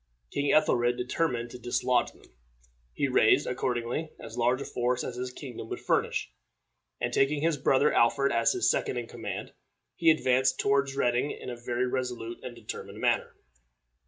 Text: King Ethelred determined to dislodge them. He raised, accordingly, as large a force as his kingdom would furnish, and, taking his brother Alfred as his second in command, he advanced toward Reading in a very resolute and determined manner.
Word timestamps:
King 0.31 0.51
Ethelred 0.51 0.97
determined 0.97 1.51
to 1.51 1.59
dislodge 1.59 2.11
them. 2.13 2.23
He 2.95 3.07
raised, 3.07 3.45
accordingly, 3.45 4.09
as 4.19 4.35
large 4.35 4.59
a 4.59 4.65
force 4.65 5.03
as 5.03 5.15
his 5.15 5.31
kingdom 5.31 5.69
would 5.69 5.79
furnish, 5.79 6.33
and, 6.99 7.13
taking 7.13 7.43
his 7.43 7.55
brother 7.57 7.93
Alfred 7.93 8.31
as 8.31 8.53
his 8.53 8.67
second 8.67 8.97
in 8.97 9.05
command, 9.05 9.53
he 9.95 10.09
advanced 10.09 10.59
toward 10.59 10.91
Reading 10.95 11.29
in 11.29 11.51
a 11.51 11.55
very 11.55 11.85
resolute 11.85 12.39
and 12.43 12.55
determined 12.55 12.99
manner. 12.99 13.35